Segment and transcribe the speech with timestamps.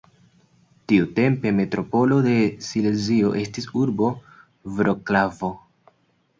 [0.91, 2.33] Tiutempe metropolo de
[2.69, 4.11] Silezio estis urbo
[4.81, 5.55] Vroclavo.